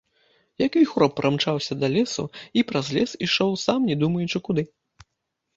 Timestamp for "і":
2.61-2.63